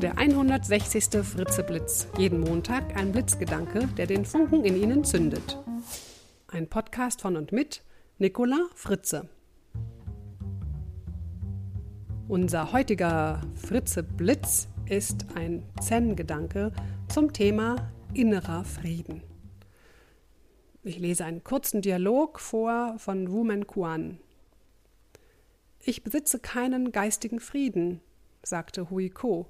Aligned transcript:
Der 0.00 0.16
160. 0.16 1.22
Fritzeblitz. 1.22 2.08
Jeden 2.16 2.40
Montag 2.40 2.96
ein 2.96 3.12
Blitzgedanke, 3.12 3.86
der 3.98 4.06
den 4.06 4.24
Funken 4.24 4.64
in 4.64 4.74
Ihnen 4.74 5.04
zündet. 5.04 5.58
Ein 6.48 6.68
Podcast 6.70 7.20
von 7.20 7.36
und 7.36 7.52
mit 7.52 7.82
Nicola 8.16 8.56
Fritze. 8.74 9.28
Unser 12.28 12.72
heutiger 12.72 13.42
Fritze-Blitz 13.56 14.68
ist 14.88 15.26
ein 15.34 15.64
Zen-Gedanke 15.82 16.72
zum 17.08 17.34
Thema 17.34 17.92
innerer 18.14 18.64
Frieden. 18.64 19.22
Ich 20.82 20.98
lese 20.98 21.26
einen 21.26 21.44
kurzen 21.44 21.82
Dialog 21.82 22.40
vor 22.40 22.94
von 22.96 23.30
Wu 23.30 23.44
Men 23.44 23.66
Kuan. 23.66 24.18
Ich 25.78 26.02
besitze 26.02 26.38
keinen 26.38 26.90
geistigen 26.90 27.38
Frieden, 27.38 28.00
sagte 28.42 28.88
Hui 28.88 29.10
Ko. 29.10 29.46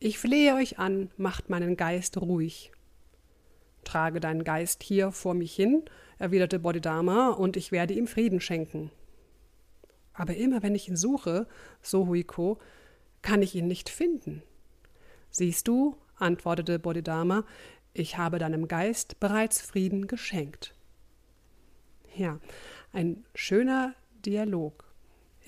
Ich 0.00 0.18
flehe 0.18 0.54
euch 0.54 0.78
an, 0.78 1.10
macht 1.16 1.50
meinen 1.50 1.76
Geist 1.76 2.18
ruhig. 2.18 2.70
Trage 3.82 4.20
deinen 4.20 4.44
Geist 4.44 4.84
hier 4.84 5.10
vor 5.10 5.34
mich 5.34 5.54
hin, 5.54 5.84
erwiderte 6.18 6.60
Bodhidharma, 6.60 7.30
und 7.30 7.56
ich 7.56 7.72
werde 7.72 7.94
ihm 7.94 8.06
Frieden 8.06 8.40
schenken. 8.40 8.92
Aber 10.12 10.36
immer 10.36 10.62
wenn 10.62 10.76
ich 10.76 10.88
ihn 10.88 10.96
suche, 10.96 11.48
so 11.82 12.06
Huiko, 12.06 12.58
kann 13.22 13.42
ich 13.42 13.56
ihn 13.56 13.66
nicht 13.66 13.88
finden. 13.88 14.42
Siehst 15.30 15.66
du, 15.66 15.96
antwortete 16.16 16.78
Bodhidharma, 16.78 17.44
ich 17.92 18.18
habe 18.18 18.38
deinem 18.38 18.68
Geist 18.68 19.18
bereits 19.18 19.60
Frieden 19.60 20.06
geschenkt. 20.06 20.74
Ja, 22.14 22.38
ein 22.92 23.24
schöner 23.34 23.94
Dialog. 24.24 24.87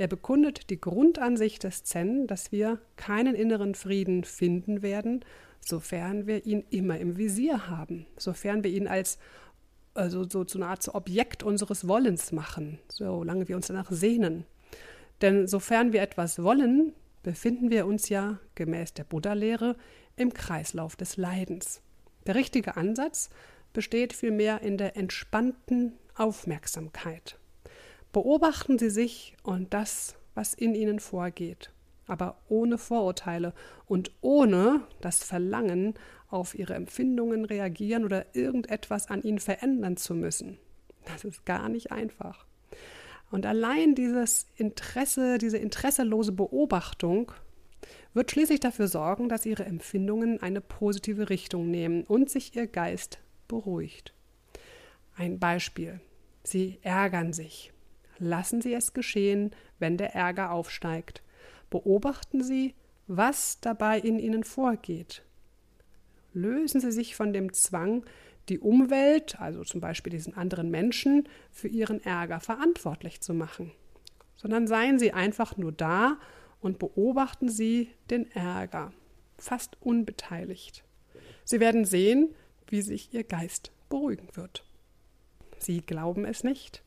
Er 0.00 0.08
bekundet 0.08 0.70
die 0.70 0.80
Grundansicht 0.80 1.62
des 1.62 1.84
Zen, 1.84 2.26
dass 2.26 2.52
wir 2.52 2.78
keinen 2.96 3.34
inneren 3.34 3.74
Frieden 3.74 4.24
finden 4.24 4.80
werden, 4.80 5.22
sofern 5.60 6.26
wir 6.26 6.46
ihn 6.46 6.64
immer 6.70 6.98
im 6.98 7.18
Visier 7.18 7.68
haben, 7.68 8.06
sofern 8.16 8.64
wir 8.64 8.70
ihn 8.70 8.88
als 8.88 9.18
also 9.92 10.26
so 10.26 10.44
zu 10.44 10.56
einer 10.56 10.68
Art 10.68 10.88
Objekt 10.94 11.42
unseres 11.42 11.86
Wollens 11.86 12.32
machen, 12.32 12.78
solange 12.88 13.46
wir 13.46 13.56
uns 13.56 13.66
danach 13.66 13.90
sehnen. 13.90 14.46
Denn 15.20 15.46
sofern 15.46 15.92
wir 15.92 16.00
etwas 16.00 16.42
wollen, 16.42 16.94
befinden 17.22 17.68
wir 17.68 17.84
uns 17.84 18.08
ja 18.08 18.38
gemäß 18.54 18.94
der 18.94 19.04
Buddha-Lehre 19.04 19.76
im 20.16 20.32
Kreislauf 20.32 20.96
des 20.96 21.18
Leidens. 21.18 21.82
Der 22.26 22.36
richtige 22.36 22.78
Ansatz 22.78 23.28
besteht 23.74 24.14
vielmehr 24.14 24.62
in 24.62 24.78
der 24.78 24.96
entspannten 24.96 25.92
Aufmerksamkeit. 26.14 27.36
Beobachten 28.12 28.78
Sie 28.78 28.90
sich 28.90 29.36
und 29.42 29.72
das, 29.72 30.16
was 30.34 30.54
in 30.54 30.74
Ihnen 30.74 31.00
vorgeht, 31.00 31.70
aber 32.06 32.38
ohne 32.48 32.78
Vorurteile 32.78 33.52
und 33.86 34.10
ohne 34.20 34.82
das 35.00 35.22
Verlangen, 35.22 35.94
auf 36.28 36.54
Ihre 36.54 36.74
Empfindungen 36.74 37.44
reagieren 37.44 38.04
oder 38.04 38.34
irgendetwas 38.34 39.10
an 39.10 39.22
ihnen 39.22 39.40
verändern 39.40 39.96
zu 39.96 40.14
müssen. 40.14 40.58
Das 41.04 41.24
ist 41.24 41.44
gar 41.44 41.68
nicht 41.68 41.90
einfach. 41.90 42.46
Und 43.30 43.46
allein 43.46 43.94
dieses 43.94 44.46
Interesse, 44.56 45.38
diese 45.38 45.58
interesselose 45.58 46.32
Beobachtung 46.32 47.32
wird 48.12 48.30
schließlich 48.30 48.60
dafür 48.60 48.88
sorgen, 48.88 49.28
dass 49.28 49.46
ihre 49.46 49.64
Empfindungen 49.64 50.42
eine 50.42 50.60
positive 50.60 51.30
Richtung 51.30 51.70
nehmen 51.70 52.04
und 52.04 52.28
sich 52.28 52.56
ihr 52.56 52.66
Geist 52.66 53.18
beruhigt. 53.46 54.12
Ein 55.16 55.38
Beispiel. 55.38 56.00
Sie 56.42 56.78
ärgern 56.82 57.32
sich. 57.32 57.72
Lassen 58.20 58.60
Sie 58.60 58.74
es 58.74 58.92
geschehen, 58.92 59.50
wenn 59.78 59.96
der 59.96 60.14
Ärger 60.14 60.52
aufsteigt. 60.52 61.22
Beobachten 61.70 62.42
Sie, 62.42 62.74
was 63.06 63.60
dabei 63.60 63.98
in 63.98 64.18
Ihnen 64.18 64.44
vorgeht. 64.44 65.22
Lösen 66.34 66.80
Sie 66.80 66.92
sich 66.92 67.16
von 67.16 67.32
dem 67.32 67.52
Zwang, 67.54 68.04
die 68.50 68.58
Umwelt, 68.58 69.40
also 69.40 69.64
zum 69.64 69.80
Beispiel 69.80 70.10
diesen 70.10 70.34
anderen 70.34 70.70
Menschen, 70.70 71.28
für 71.50 71.68
ihren 71.68 72.04
Ärger 72.04 72.40
verantwortlich 72.40 73.20
zu 73.20 73.32
machen, 73.32 73.72
sondern 74.36 74.66
seien 74.66 74.98
Sie 74.98 75.12
einfach 75.12 75.56
nur 75.56 75.72
da 75.72 76.18
und 76.60 76.78
beobachten 76.78 77.48
Sie 77.48 77.88
den 78.10 78.30
Ärger, 78.32 78.92
fast 79.38 79.76
unbeteiligt. 79.80 80.84
Sie 81.44 81.58
werden 81.58 81.84
sehen, 81.86 82.34
wie 82.68 82.82
sich 82.82 83.14
Ihr 83.14 83.24
Geist 83.24 83.72
beruhigen 83.88 84.28
wird. 84.34 84.64
Sie 85.58 85.80
glauben 85.80 86.24
es 86.24 86.44
nicht? 86.44 86.82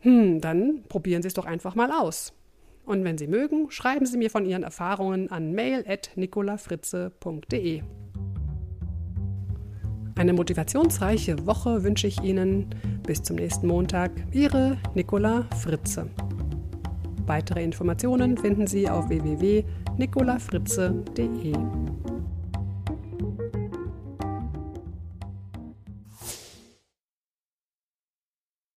Hm, 0.00 0.40
dann 0.40 0.82
probieren 0.88 1.22
Sie 1.22 1.28
es 1.28 1.34
doch 1.34 1.46
einfach 1.46 1.74
mal 1.74 1.90
aus. 1.90 2.32
Und 2.84 3.04
wenn 3.04 3.16
Sie 3.18 3.26
mögen, 3.26 3.70
schreiben 3.70 4.06
Sie 4.06 4.16
mir 4.16 4.30
von 4.30 4.46
Ihren 4.46 4.62
Erfahrungen 4.62 5.30
an 5.30 5.52
mail.nicolafritze.de. 5.52 7.82
Eine 10.16 10.32
motivationsreiche 10.32 11.46
Woche 11.46 11.84
wünsche 11.84 12.06
ich 12.06 12.22
Ihnen. 12.22 12.70
Bis 13.06 13.22
zum 13.22 13.36
nächsten 13.36 13.66
Montag. 13.66 14.12
Ihre 14.32 14.78
Nicola 14.94 15.44
Fritze. 15.62 16.08
Weitere 17.26 17.62
Informationen 17.62 18.38
finden 18.38 18.66
Sie 18.66 18.88
auf 18.88 19.10
www.nicolafritze.de. 19.10 21.52